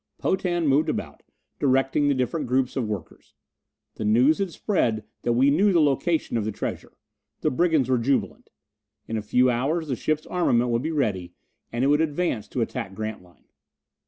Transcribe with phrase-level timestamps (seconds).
[0.17, 1.21] Potan moved about,
[1.59, 3.35] directing the different groups of workers.
[3.97, 6.97] The news had spread that we knew the location of the treasure.
[7.41, 8.49] The brigands were jubilant.
[9.07, 11.35] In a few hours the ship's armament would be ready,
[11.71, 13.45] and it would advance to attack Grantline.